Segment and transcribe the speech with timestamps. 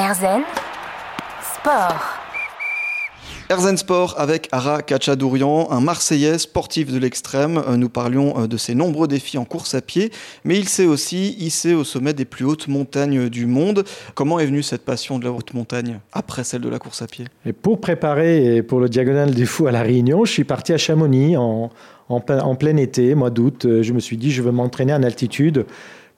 [0.00, 0.40] Erzen
[1.42, 2.00] Sport.
[3.50, 7.62] Erzen Sport avec Ara Kachadourian, un Marseillais sportif de l'extrême.
[7.68, 10.10] Euh, Nous parlions euh, de ses nombreux défis en course à pied,
[10.42, 13.84] mais il s'est aussi hissé au sommet des plus hautes montagnes du monde.
[14.14, 17.06] Comment est venue cette passion de la haute montagne après celle de la course à
[17.06, 17.26] pied?
[17.44, 20.72] Et pour préparer et pour le diagonal du fou à La Réunion, je suis parti
[20.72, 21.70] à Chamonix en,
[22.08, 22.20] en
[22.54, 23.66] plein été, mois d'août.
[23.66, 25.66] Euh, Je me suis dit, je veux m'entraîner en altitude.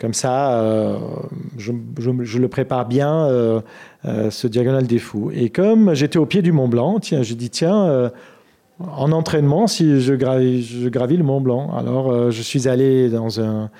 [0.03, 0.97] Comme ça, euh,
[1.59, 3.61] je, le prépare bien, euh,
[4.05, 5.31] euh, ce diagonal des fous.
[5.33, 8.11] Et comme j'étais au pied du Mont Blanc, tiens, j'ai dit, tiens,
[8.81, 11.71] en entraînement, si je gravis, le Mont Blanc.
[11.79, 13.71] Alors, je suis allé dans un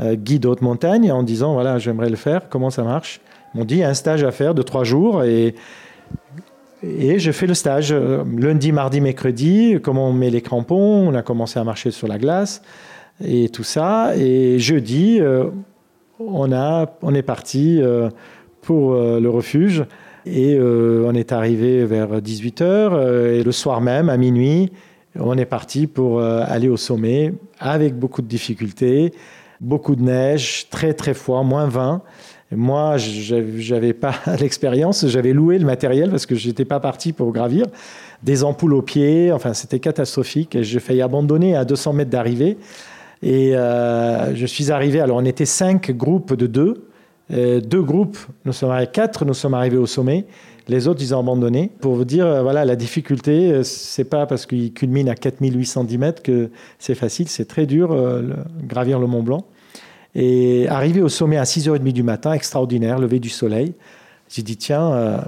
[0.00, 3.20] guide haute montagne en disant, voilà, j'aimerais le faire, comment ça marche?
[3.54, 5.54] Ils m'ont dit, un stage à faire de trois jours et
[6.82, 11.22] et je fais le stage lundi, mardi, mercredi, comment on met les crampons, on a
[11.22, 12.62] commencé à marcher sur la glace
[13.24, 14.16] et tout ça.
[14.16, 15.46] Et jeudi, euh,
[16.18, 18.10] on, a, on est parti euh,
[18.62, 19.84] pour euh, le refuge
[20.28, 24.72] et on est arrivé vers 18h et le soir même, à minuit,
[25.14, 29.12] on est parti pour aller au sommet avec beaucoup de difficultés,
[29.60, 32.02] beaucoup de neige, très très froid, moins 20.
[32.50, 37.30] Et moi, j'avais pas l'expérience, j'avais loué le matériel parce que j'étais pas parti pour
[37.30, 37.66] gravir.
[38.24, 40.58] Des ampoules aux pieds, enfin c'était catastrophique.
[40.60, 42.58] J'ai failli abandonner à 200 mètres d'arrivée.
[43.22, 46.88] Et euh, je suis arrivé, alors on était cinq groupes de deux.
[47.32, 50.26] Euh, deux groupes, nous sommes arrivés, quatre, nous sommes arrivés au sommet.
[50.68, 51.70] Les autres, ils ont abandonné.
[51.80, 56.22] Pour vous dire, euh, voilà, la difficulté, c'est pas parce qu'il culmine à 4810 mètres
[56.22, 57.28] que c'est facile.
[57.28, 57.96] C'est très dur,
[58.62, 59.46] gravir le Mont Blanc.
[60.14, 63.74] Et arrivé au sommet à 6h30 du matin, extraordinaire, lever du soleil,
[64.28, 65.22] j'ai dit, tiens,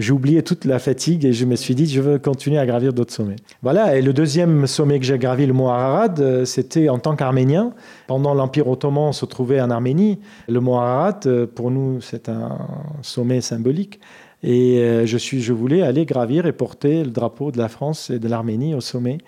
[0.00, 2.92] j'ai oublié toute la fatigue et je me suis dit, je veux continuer à gravir
[2.92, 3.36] d'autres sommets.
[3.62, 7.16] Voilà, et le deuxième sommet que j'ai gravi, le mont Ararat, euh, c'était en tant
[7.16, 7.74] qu'Arménien.
[8.06, 10.18] Pendant l'Empire ottoman, on se trouvait en Arménie.
[10.48, 12.58] Le mont Ararat, euh, pour nous, c'est un
[13.02, 14.00] sommet symbolique.
[14.42, 18.08] Et euh, je, suis, je voulais aller gravir et porter le drapeau de la France
[18.08, 19.18] et de l'Arménie au sommet.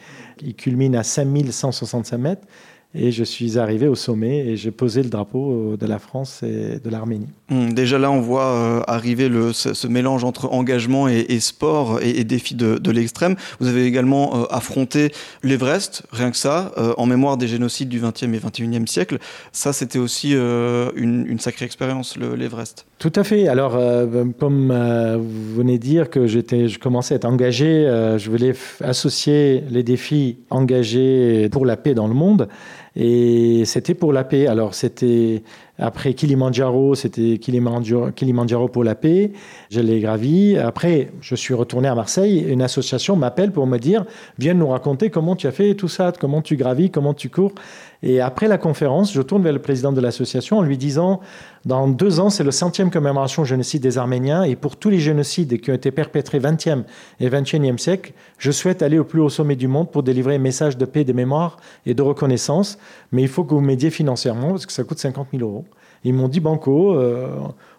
[0.42, 2.46] Il culmine à 5165 mètres.
[2.94, 6.78] Et je suis arrivé au sommet et j'ai posé le drapeau de la France et
[6.78, 7.26] de l'Arménie.
[7.50, 11.40] Hum, Déjà là, on voit euh, arriver le, ce, ce mélange entre engagement et, et
[11.40, 13.36] sport et, et défi de, de l'extrême.
[13.60, 15.10] Vous avez également euh, affronté
[15.42, 19.18] l'Everest, rien que ça, euh, en mémoire des génocides du 20e et 21e siècle.
[19.52, 22.84] Ça, c'était aussi euh, une, une sacrée expérience, le- l'Everest.
[22.98, 23.48] Tout à fait.
[23.48, 28.18] Alors, euh, comme euh, vous venez de dire que je commençais à être engagé, euh,
[28.18, 32.48] je voulais associer les défis engagés pour la paix dans le monde.
[32.96, 34.46] Et c'était pour la paix.
[34.46, 35.42] Alors, c'était
[35.82, 39.32] après Kilimandjaro, c'était Kilimandjaro, Kilimandjaro pour la paix.
[39.68, 40.56] Je l'ai gravi.
[40.56, 42.46] Après, je suis retourné à Marseille.
[42.48, 44.04] Une association m'appelle pour me dire
[44.38, 47.52] Viens nous raconter comment tu as fait tout ça, comment tu gravis, comment tu cours.
[48.04, 51.20] Et après la conférence, je tourne vers le président de l'association en lui disant
[51.64, 54.44] Dans deux ans, c'est le centième commémoration génocide des Arméniens.
[54.44, 56.84] Et pour tous les génocides qui ont été perpétrés 20e
[57.18, 60.38] et 21e siècle, je souhaite aller au plus haut sommet du monde pour délivrer un
[60.38, 61.56] message de paix, de mémoire
[61.86, 62.78] et de reconnaissance.
[63.10, 65.64] Mais il faut que vous m'aidiez financièrement parce que ça coûte 50 000 euros.
[66.04, 67.28] Ils m'ont dit Banco, euh,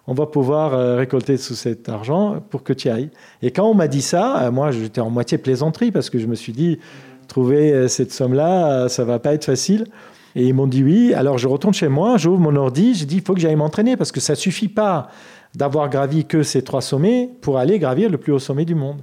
[0.08, 3.10] on va pouvoir euh, récolter tout cet argent pour que tu ailles.
[3.42, 6.28] Et quand on m'a dit ça, euh, moi j'étais en moitié plaisanterie parce que je
[6.28, 6.80] me suis dit
[7.28, 9.88] trouver cette somme-là, ça va pas être facile.
[10.36, 11.14] Et ils m'ont dit oui.
[11.14, 13.98] Alors je retourne chez moi, j'ouvre mon ordi, j'ai dit il faut que j'aille m'entraîner
[13.98, 15.10] parce que ça suffit pas
[15.56, 19.02] d'avoir gravi que ces trois sommets pour aller gravir le plus haut sommet du monde.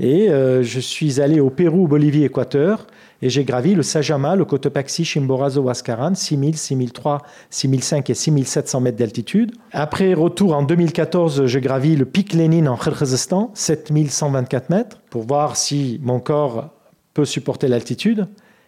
[0.00, 2.86] Et euh, je suis allé au Pérou, Bolivie, Équateur,
[3.22, 8.98] et j'ai gravi le Sajama, le Cotopaxi, Chimborazo, Huascaran, 6000, 6003, 6005 et 6700 mètres
[8.98, 9.52] d'altitude.
[9.72, 15.56] Après retour en 2014, j'ai gravi le pic Lénine en Kyrgyzstan, 7124 mètres, pour voir
[15.56, 16.70] si mon corps
[17.14, 18.26] peut supporter l'altitude.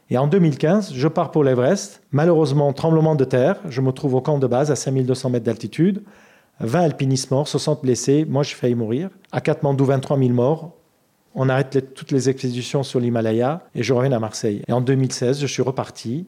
[0.08, 2.00] Et en 2015, je pars pour l'Everest.
[2.12, 3.56] Malheureusement, tremblement de terre.
[3.68, 6.02] Je me trouve au camp de base à 5200 mètres d'altitude.
[6.60, 8.24] 20 alpinistes morts, 60 blessés.
[8.24, 9.10] Moi, j'ai failli mourir.
[9.32, 10.75] À Katmandou, 23 000 morts.
[11.38, 14.62] On arrête toutes les expéditions sur l'Himalaya et je reviens à Marseille.
[14.66, 16.26] Et en 2016, je suis reparti.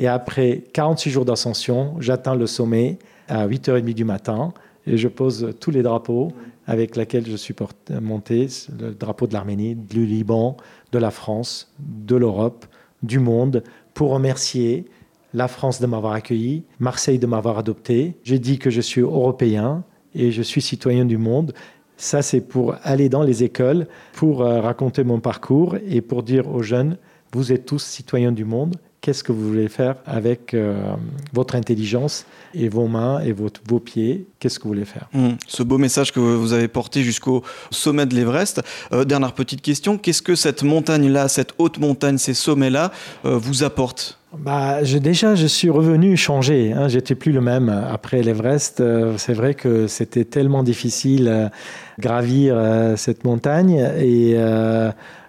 [0.00, 2.98] Et après 46 jours d'ascension, j'atteins le sommet
[3.28, 4.52] à 8h30 du matin
[4.86, 6.32] et je pose tous les drapeaux
[6.66, 8.48] avec lesquels je suis porté- monté,
[8.80, 10.56] le drapeau de l'Arménie, du Liban,
[10.90, 12.66] de la France, de l'Europe,
[13.04, 13.62] du monde,
[13.94, 14.86] pour remercier
[15.34, 18.16] la France de m'avoir accueilli, Marseille de m'avoir adopté.
[18.24, 19.84] J'ai dit que je suis européen
[20.14, 21.52] et je suis citoyen du monde.
[22.00, 26.48] Ça, c'est pour aller dans les écoles, pour euh, raconter mon parcours et pour dire
[26.48, 26.96] aux jeunes,
[27.32, 28.76] vous êtes tous citoyens du monde.
[29.00, 30.94] Qu'est-ce que vous voulez faire avec euh,
[31.32, 32.24] votre intelligence
[32.54, 35.08] et vos mains et vos pieds Qu'est-ce que vous voulez faire?
[35.12, 38.62] Hum, Ce beau message que vous avez porté jusqu'au sommet de l'Everest.
[38.92, 42.92] Euh, dernière petite question, qu'est-ce que cette montagne-là, cette haute montagne, ces sommets-là,
[43.24, 46.72] vous apportent bah, Déjà, je suis revenu changé.
[46.72, 48.80] Hein, J'étais plus le même après l'Everest.
[48.80, 51.48] Euh, c'est vrai que c'était tellement difficile euh,
[51.98, 53.78] gravir euh, cette montagne.
[53.98, 54.36] Et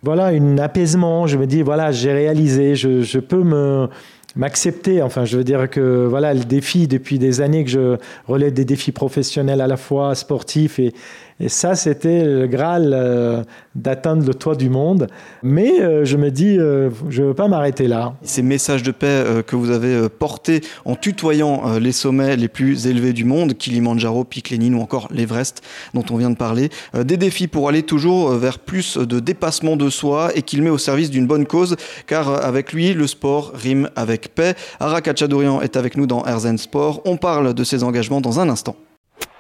[0.04, 1.28] voilà, un apaisement.
[1.28, 3.90] Je me dis, voilà, j'ai réalisé, je, je peux me
[4.36, 5.02] m'accepter.
[5.02, 7.98] Enfin, je veux dire que voilà, le défi depuis des années que je
[8.28, 10.94] relève des défis professionnels à la fois sportifs et,
[11.42, 13.44] et ça, c'était le Graal euh,
[13.74, 15.08] d'atteindre le toit du monde.
[15.42, 18.14] Mais euh, je me dis, euh, je ne veux pas m'arrêter là.
[18.24, 23.14] Ces messages de paix que vous avez portés en tutoyant les sommets les plus élevés
[23.14, 25.62] du monde, Kilimanjaro, Pic Lénine ou encore l'Everest
[25.94, 29.90] dont on vient de parler, des défis pour aller toujours vers plus de dépassement de
[29.90, 31.76] soi et qu'il met au service d'une bonne cause,
[32.08, 34.56] car avec lui, le sport rime avec paix.
[34.80, 37.02] Ara Kachadourian est avec nous dans Erzen Sport.
[37.06, 38.76] On parle de ses engagements dans un instant.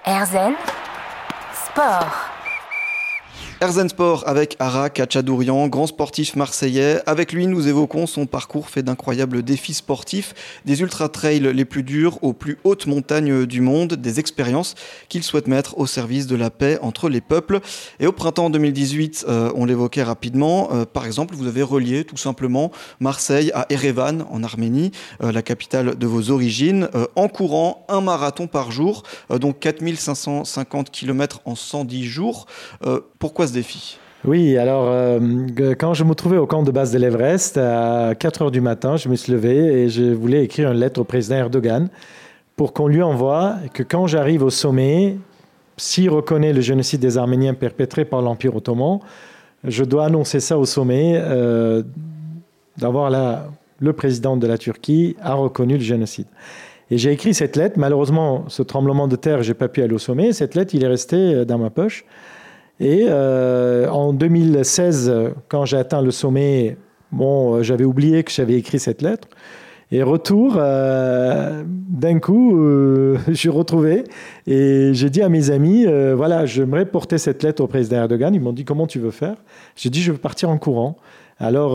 [0.05, 0.53] Erzen
[1.73, 2.28] Sport.
[3.61, 7.01] Erzen Sport avec Ara Kachadourian, grand sportif marseillais.
[7.05, 10.33] Avec lui, nous évoquons son parcours fait d'incroyables défis sportifs,
[10.63, 14.75] des ultra-trails les plus durs aux plus hautes montagnes du monde, des expériences
[15.09, 17.59] qu'il souhaite mettre au service de la paix entre les peuples.
[17.99, 22.15] Et au printemps 2018, euh, on l'évoquait rapidement, euh, par exemple, vous avez relié tout
[22.15, 22.71] simplement
[23.01, 24.91] Marseille à Erevan en Arménie,
[25.21, 31.41] euh, la capitale de vos origines, en courant un marathon par jour, donc 4550 km
[31.43, 32.45] en 110 jours.
[33.19, 35.17] pourquoi défi oui, alors euh,
[35.79, 38.97] quand je me trouvais au camp de base de l'Everest, à 4 heures du matin,
[38.97, 41.87] je me suis levé et je voulais écrire une lettre au président Erdogan
[42.57, 45.15] pour qu'on lui envoie que quand j'arrive au sommet,
[45.77, 48.99] s'il reconnaît le génocide des Arméniens perpétré par l'Empire ottoman,
[49.63, 51.83] je dois annoncer ça au sommet, euh,
[52.77, 53.09] d'avoir
[53.79, 56.27] le président de la Turquie a reconnu le génocide.
[56.91, 57.77] Et j'ai écrit cette lettre.
[57.77, 60.33] Malheureusement, ce tremblement de terre, j'ai pas pu aller au sommet.
[60.33, 62.03] Cette lettre, il est resté euh, dans ma poche.
[62.79, 65.13] Et euh, en 2016,
[65.49, 66.77] quand j'ai atteint le sommet,
[67.11, 69.27] bon, euh, j'avais oublié que j'avais écrit cette lettre.
[69.91, 72.55] Et retour, euh, d'un coup,
[73.27, 74.03] je suis retrouvé
[74.47, 75.85] et j'ai dit à mes amis,
[76.15, 78.33] voilà, j'aimerais porter cette lettre au président Erdogan.
[78.33, 79.35] Ils m'ont dit, comment tu veux faire?
[79.75, 80.97] J'ai dit, je veux partir en courant.
[81.39, 81.73] Alors,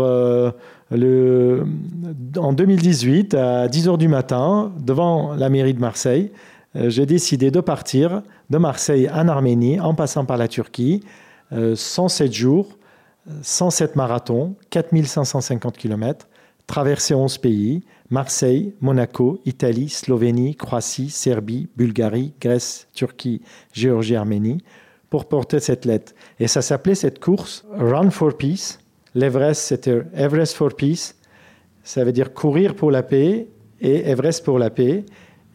[2.37, 6.31] en 2018, à 10 h du matin, devant la mairie de Marseille,
[6.75, 11.05] j'ai décidé de partir de Marseille en Arménie, en passant par la Turquie,
[11.53, 12.79] 107 euh, jours,
[13.43, 16.29] 107 marathons, 4550 km,
[16.67, 23.43] traversé 11 pays, Marseille, Monaco, Italie, Slovénie, Croatie, Serbie, Bulgarie, Grèce, Turquie,
[23.73, 24.63] Géorgie, Arménie,
[25.11, 26.13] pour porter cette lettre.
[26.41, 28.79] Et ça s'appelait cette course Run for Peace.
[29.15, 31.15] L'Everest, c'était Everest for Peace.
[31.83, 33.47] Ça veut dire courir pour la paix
[33.81, 35.05] et Everest pour la paix.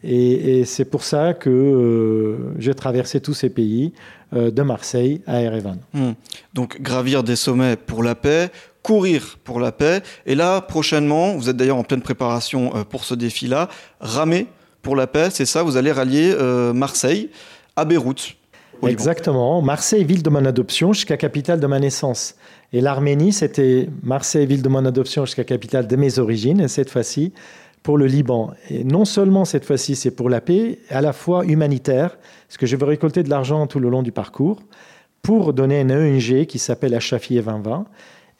[0.02, 3.92] Et, c'est pour ça que euh, j'ai traversé tous ces pays,
[4.34, 5.78] euh, de Marseille à Erevan.
[5.92, 6.12] Hmm.
[6.54, 8.50] Donc gravir des sommets pour la paix,
[8.82, 10.02] courir pour la paix.
[10.26, 13.68] Et là, prochainement, vous êtes d'ailleurs en pleine préparation euh, pour ce défi-là,
[14.00, 14.46] ramer
[14.82, 16.34] pour la paix, c'est ça, vous allez rallier
[16.72, 17.28] Marseille
[17.76, 18.34] à Beyrouth.
[18.88, 19.60] Exactement.
[19.60, 22.36] Marseille, ville de mon adoption, jusqu'à capitale de ma naissance.
[22.72, 26.60] Et l'Arménie, c'était Marseille, ville de mon adoption, jusqu'à capitale de mes origines.
[26.60, 27.32] Et cette fois-ci,
[27.82, 28.52] pour le Liban.
[28.68, 32.66] Et non seulement cette fois-ci c'est pour la paix, à la fois humanitaire, parce que
[32.66, 34.60] je veux récolter de l'argent tout le long du parcours,
[35.22, 37.84] pour donner une ONG qui s'appelle Achafi 2020,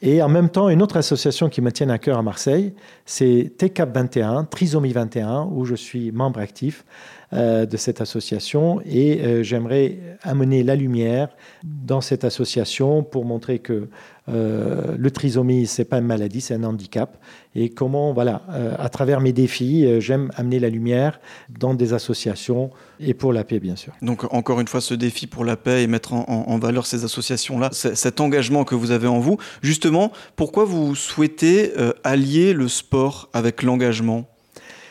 [0.03, 2.73] et en même temps une autre association qui me tient à cœur à Marseille,
[3.05, 6.83] c'est TCAP 21, Trisomie 21, où je suis membre actif
[7.31, 11.29] de cette association, et euh, j'aimerais amener la lumière
[11.63, 13.87] dans cette association pour montrer que
[14.29, 17.17] euh, le trisomie, c'est pas une maladie, c'est un handicap.
[17.55, 21.19] Et comment, voilà, euh, à travers mes défis, euh, j'aime amener la lumière
[21.49, 22.69] dans des associations
[22.99, 23.93] et pour la paix, bien sûr.
[24.01, 27.69] Donc, encore une fois, ce défi pour la paix et mettre en, valeur ces associations-là,
[27.71, 29.37] cet engagement que vous avez en vous.
[29.63, 31.71] Justement, pourquoi vous souhaitez
[32.03, 34.25] allier le sport avec l'engagement?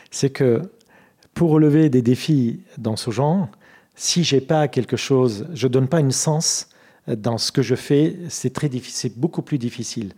[0.09, 0.61] C'est que
[1.41, 3.47] pour relever des défis dans ce genre,
[3.95, 6.69] si j'ai pas quelque chose, je donne pas une sens
[7.07, 10.13] dans ce que je fais, c'est très difficile, beaucoup plus difficile.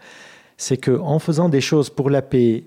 [0.58, 2.66] C'est que en faisant des choses pour la paix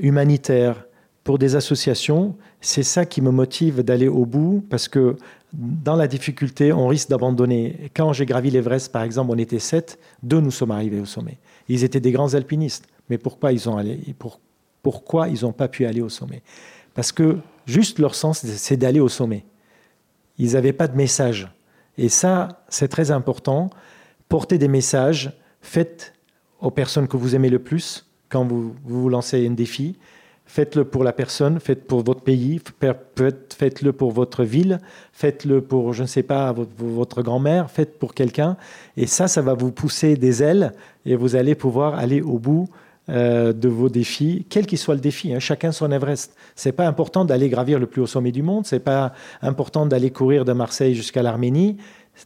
[0.00, 0.84] humanitaire,
[1.22, 5.14] pour des associations, c'est ça qui me motive d'aller au bout parce que
[5.52, 7.92] dans la difficulté, on risque d'abandonner.
[7.94, 11.38] Quand j'ai gravi l'Everest, par exemple, on était sept, deux nous sommes arrivés au sommet.
[11.68, 14.00] Ils étaient des grands alpinistes, mais pourquoi ils ont allé,
[14.82, 16.42] pourquoi ils n'ont pas pu aller au sommet?
[16.96, 19.44] Parce que juste leur sens, c'est d'aller au sommet.
[20.38, 21.48] Ils n'avaient pas de message.
[21.98, 23.70] Et ça, c'est très important.
[24.28, 26.14] Portez des messages, faites
[26.60, 29.96] aux personnes que vous aimez le plus quand vous vous lancez un défi.
[30.48, 32.60] Faites-le pour la personne, faites pour votre pays,
[33.50, 34.78] faites-le pour votre ville,
[35.12, 38.56] faites-le pour, je ne sais pas, votre grand-mère, faites pour quelqu'un.
[38.96, 40.72] Et ça, ça va vous pousser des ailes
[41.04, 42.68] et vous allez pouvoir aller au bout
[43.08, 45.32] euh, de vos défis, quel qu'il soit le défi.
[45.32, 46.34] Hein, chacun son Everest.
[46.56, 48.66] C'est pas important d'aller gravir le plus haut sommet du monde.
[48.66, 51.76] C'est pas important d'aller courir de Marseille jusqu'à l'Arménie.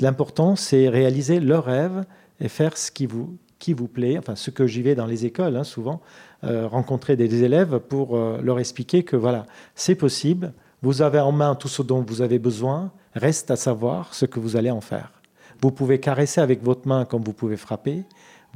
[0.00, 2.04] L'important, c'est réaliser leur rêve
[2.40, 4.16] et faire ce qui vous qui vous plaît.
[4.16, 6.00] Enfin, ce que j'y vais dans les écoles, hein, souvent,
[6.44, 9.44] euh, rencontrer des, élèves pour euh, leur expliquer que voilà,
[9.74, 10.54] c'est possible.
[10.80, 12.90] Vous avez en main tout ce dont vous avez besoin.
[13.14, 15.12] Reste à savoir ce que vous allez en faire.
[15.60, 18.04] Vous pouvez caresser avec votre main comme vous pouvez frapper.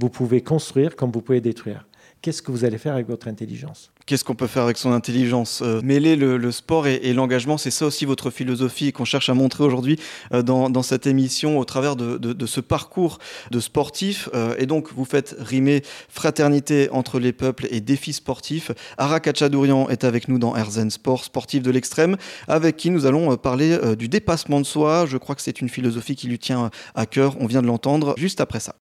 [0.01, 1.85] Vous pouvez construire comme vous pouvez détruire
[2.25, 5.61] qu'est-ce que vous allez faire avec votre intelligence Qu'est-ce qu'on peut faire avec son intelligence
[5.63, 9.63] euh, Mêler le, sport et, l'engagement, c'est ça aussi votre philosophie qu'on cherche à montrer
[9.63, 10.01] aujourd'hui
[10.33, 13.19] euh, dans, cette émission au travers de, ce parcours
[13.51, 14.31] de sportif.
[14.33, 18.71] Euh, et donc, vous faites rimer fraternité entre les peuples et défis sportifs.
[18.97, 22.17] Ara Kachadourian est avec nous dans Herzen Sport, sportif de l'extrême,
[22.49, 25.05] avec qui nous allons parler du dépassement de soi.
[25.05, 27.37] Je crois que c'est une philosophie qui lui tient à cœur.
[27.39, 28.77] On vient de l'entendre juste après ça.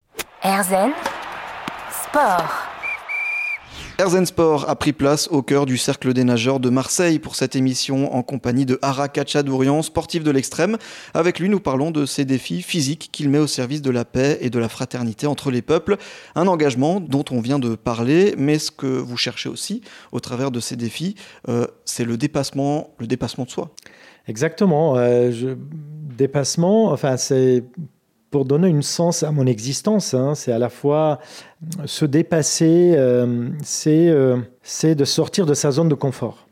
[0.44, 0.92] Herzen
[2.04, 2.69] Sport.
[4.00, 7.58] Erzen Sport a pris place au cœur du Cercle des nageurs de Marseille pour cette
[7.58, 10.78] émission en compagnie de Hara Kachadourian, sportif de l'extrême.
[11.14, 14.38] Avec lui, nous parlons de ses défis physiques qu'il met au service de la paix
[14.40, 15.98] et de la fraternité entre les peuples.
[16.36, 19.82] Un engagement dont on vient de parler, mais ce que vous cherchez aussi
[20.14, 21.16] au travers de ces défis,
[21.50, 23.72] euh, c'est le dépassement, le dépassement de soi.
[24.30, 24.96] Exactement.
[24.96, 25.56] Euh,
[26.18, 27.66] dépassement, enfin, c'est
[28.32, 30.14] pour donner une sens à mon existence.
[30.14, 30.36] Hein.
[30.36, 31.20] C'est à la fois
[31.86, 33.50] se dépasser, euh,
[33.88, 36.49] euh, c'est de sortir de sa zone de confort.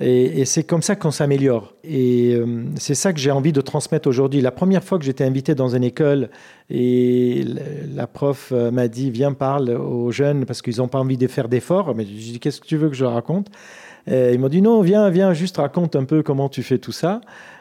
[0.00, 1.72] Et, c'est comme ça qu'on s'améliore.
[1.84, 4.40] Et euh, c'est ça que j'ai envie de transmettre aujourd'hui.
[4.40, 6.30] La première fois que j'étais invité dans une école
[6.68, 7.44] et
[7.94, 11.48] la prof m'a dit Viens, parle aux jeunes parce qu'ils n'ont pas envie de faire
[11.48, 11.94] d'efforts.
[11.94, 13.48] Mais je dis Qu'est-ce que tu veux que je raconte?
[14.10, 16.92] Et Ils m'ont dit Non, viens, viens, juste raconte un peu comment tu fais tout
[16.92, 17.20] ça.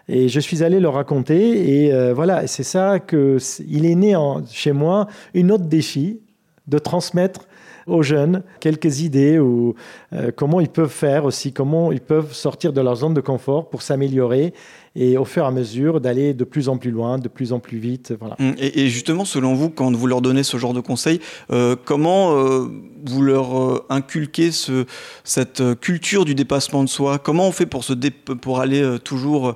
[0.10, 1.84] Et je suis allé leur raconter.
[1.84, 3.38] Et euh, voilà, c'est ça que
[3.68, 4.16] il est né
[4.50, 6.20] chez moi une autre défi
[6.68, 7.42] de transmettre
[7.88, 9.76] aux jeunes quelques idées ou
[10.14, 13.70] euh, comment ils peuvent faire aussi, comment ils peuvent sortir de leur zone de confort
[13.70, 14.54] pour s'améliorer
[14.96, 17.60] et au fur et à mesure d'aller de plus en plus loin, de plus en
[17.60, 18.14] plus vite.
[18.20, 18.36] Voilà.
[18.40, 21.20] Hum, et, justement, selon vous, quand vous leur donnez ce genre de conseils,
[21.52, 22.68] euh, comment euh,
[23.04, 24.86] vous leur inculquez ce,
[25.24, 27.18] cette culture du dépassement de soi?
[27.18, 29.56] Comment on fait pour, se pour aller toujours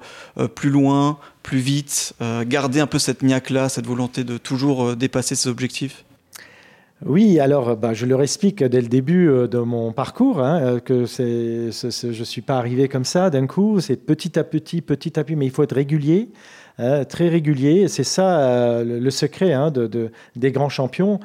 [0.56, 2.14] plus loin, plus vite,
[2.46, 6.04] garder un peu cette niaque-là, cette volonté de toujours dépasser ses objectifs?
[7.06, 10.80] Oui, alors bah, je leur explique dès le début euh, de mon parcours hein, euh,
[10.80, 15.20] que je ne suis pas arrivé comme ça d'un coup, c'est petit à petit, petit
[15.20, 16.30] à petit, mais il faut être régulier,
[16.80, 17.88] hein, très régulier.
[17.88, 21.20] C'est ça euh, le, secret hein, de, des grands champions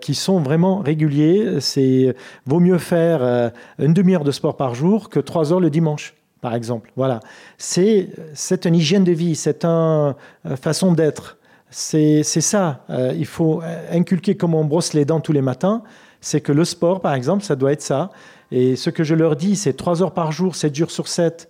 [0.00, 1.60] qui sont vraiment réguliers.
[1.60, 6.14] C'est vaut mieux faire une demi-heure de sport par jour que trois heures le dimanche
[6.40, 6.90] par exemple.
[6.96, 7.20] Voilà,
[7.58, 10.14] c'est c'est une hygiène de vie, c'est une
[10.56, 11.38] façon d'être.
[11.70, 12.84] C'est ça.
[12.90, 15.82] Euh, il faut inculquer comment on brosse les dents tous les matins.
[16.20, 18.10] C'est que le sport, par exemple, ça doit être ça.
[18.50, 21.48] Et ce que je leur dis, c'est 3 heures par jour, 7 jours sur 7,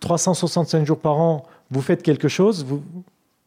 [0.00, 2.82] 365 jours par an, vous faites quelque chose, vous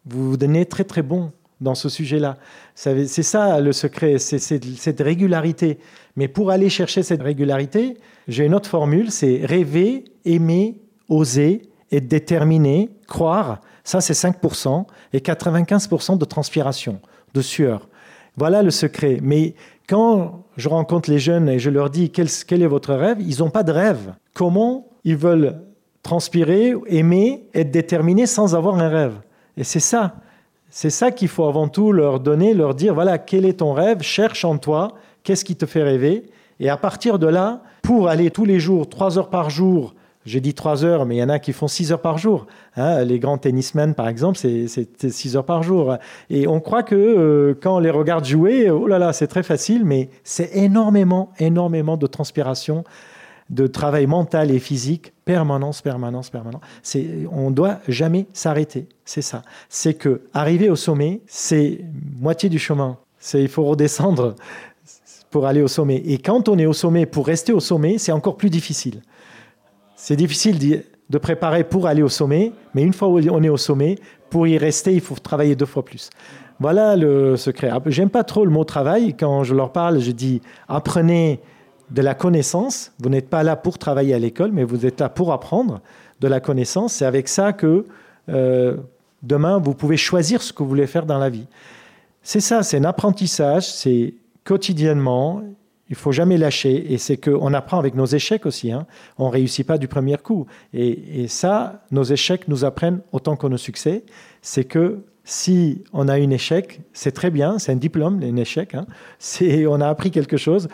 [0.06, 1.32] vous, vous donnez très très bon
[1.62, 2.38] dans ce sujet-là.
[2.76, 5.80] C'est ça le secret, c'est cette régularité.
[6.16, 10.76] Mais pour aller chercher cette régularité, j'ai une autre formule, c'est rêver, aimer,
[11.10, 17.00] oser, être déterminé, croire, ça, c'est 5%, et 95% de transpiration,
[17.36, 17.88] de sueur.
[18.36, 19.20] Voilà le secret.
[19.22, 19.54] Mais
[19.88, 23.52] quand je rencontre les jeunes et je leur dis quel, est votre rêve, ils n'ont
[23.52, 24.16] pas de rêve.
[24.34, 25.62] Comment ils veulent
[26.02, 29.14] transpirer, aimer, être déterminés sans avoir un rêve?
[29.56, 30.16] Et c'est ça.
[30.72, 34.02] C'est ça qu'il faut avant tout leur donner, leur dire, voilà, quel est ton rêve?
[34.02, 36.26] Cherche en toi, qu'est-ce qui te fait rêver?
[36.60, 39.94] Et à partir de là, pour aller tous les jours, trois heures par jour,
[40.26, 42.48] j'ai dit 3 heures, mais il y en a qui font 6 heures par jour.
[42.76, 43.04] Hein.
[43.04, 45.98] les grands tennismen, par exemple, c'est 6 heures par jour.
[46.30, 49.44] Et on croit que euh, quand on les regarde jouer, oh là là, c'est très
[49.44, 52.84] facile, mais c'est énormément, énormément de transpiration,
[53.52, 56.62] de travail mental et physique, permanence, permanence, permanence.
[57.32, 58.88] On doit jamais s'arrêter.
[59.06, 59.44] C'est ça.
[59.70, 61.82] C'est que arriver au sommet, c'est
[62.20, 62.98] moitié du chemin.
[63.34, 64.36] Il faut redescendre
[65.30, 65.98] pour aller au sommet.
[65.98, 69.02] Et quand on est au sommet, pour rester au sommet, c'est encore plus difficile.
[70.08, 73.96] C'est difficile de préparer pour aller au sommet, mais une fois on est au sommet,
[74.30, 76.12] pour y rester, il faut travailler deux fois plus.
[76.60, 77.72] Voilà le secret.
[77.74, 79.16] Ah, j'aime pas trop le mot travail.
[79.18, 81.40] Quand je leur parle, je dis apprenez
[81.90, 82.92] de la connaissance.
[83.00, 85.82] Vous n'êtes pas là pour travailler à l'école, mais vous êtes là pour apprendre
[86.20, 86.94] de la connaissance.
[86.94, 87.88] C'est avec ça que
[88.30, 88.78] euh,
[89.24, 91.48] demain, vous pouvez choisir ce que vous voulez faire dans la vie.
[92.22, 95.42] C'est ça, c'est un apprentissage, c'est quotidiennement,
[95.90, 96.94] il faut jamais lâcher.
[96.94, 98.72] Et c'est qu'on apprend avec nos échecs aussi.
[98.72, 98.86] Hein.
[99.18, 100.46] On réussit pas du premier coup.
[100.74, 104.04] Et, ça, nos échecs nous apprennent autant que nos succès.
[104.42, 108.76] C'est que si on a un échec, c'est très bien, c'est un diplôme, un échec.
[108.76, 108.86] Hein.
[109.68, 110.68] On a appris quelque chose.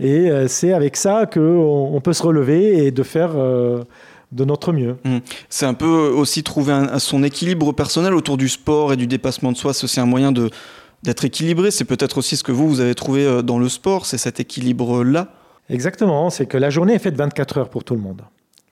[0.00, 3.84] Et euh, c'est avec ça qu'on on peut se relever et de faire euh,
[4.32, 4.96] de notre mieux.
[5.04, 5.18] Mmh.
[5.48, 9.52] C'est un peu aussi trouver un, son équilibre personnel autour du sport et du dépassement
[9.52, 9.74] de soi.
[9.74, 10.50] C'est aussi un moyen de,
[11.02, 11.70] d'être équilibré.
[11.70, 14.40] C'est peut-être aussi ce que vous, vous avez trouvé euh, dans le sport, c'est cet
[14.40, 15.28] équilibre-là.
[15.68, 18.22] Exactement, c'est que la journée est faite 24 heures pour tout le monde.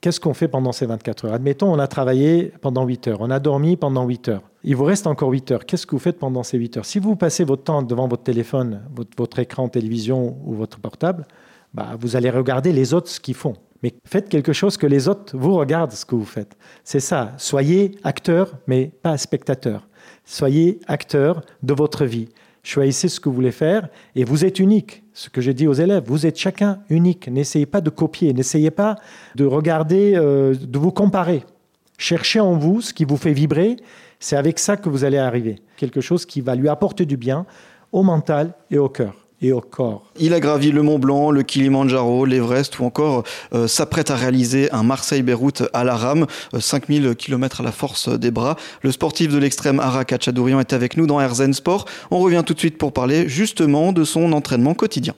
[0.01, 1.35] Qu'est-ce qu'on fait pendant ces 24 heures?
[1.35, 4.43] Admettons, on a travaillé pendant 8 heures, on a dormi pendant 8 heures.
[4.65, 5.67] Il vous reste encore 8 heures.
[5.67, 6.85] Qu'est-ce que vous faites pendant ces 8 heures?
[6.87, 11.27] Si vous passez votre temps devant votre téléphone, votre, écran télévision ou votre portable,
[11.75, 13.55] bah, vous allez regarder les autres ce qu'ils font.
[13.83, 16.57] Mais faites quelque chose que les autres vous regardent ce que vous faites.
[16.83, 17.33] C'est ça.
[17.37, 19.87] Soyez acteur, mais pas spectateur.
[20.25, 22.29] Soyez acteur de votre vie.
[22.63, 25.03] Choisissez ce que vous voulez faire et vous êtes unique.
[25.15, 27.29] Ce que j'ai dit aux élèves, vous êtes chacun unique.
[27.29, 28.97] N'essayez pas de copier, n'essayez pas
[29.35, 31.43] de regarder, euh, de vous comparer.
[31.97, 33.77] Cherchez en vous ce qui vous fait vibrer.
[34.19, 35.57] C'est avec ça que vous allez arriver.
[35.77, 37.47] Quelque chose qui va lui apporter du bien
[37.93, 39.30] au mental et au cœur
[40.19, 44.71] Il a gravi le Mont Blanc, le Kilimandjaro, l'Everest ou encore euh, s'apprête à réaliser
[44.73, 48.57] un Marseille-Beyrouth à la rame, euh, 5000 km à la force des bras.
[48.83, 51.87] Le sportif de l'extrême Arak Chadourian est avec nous dans RZN Sport.
[52.11, 55.15] On revient tout de suite pour parler justement de son entraînement quotidien.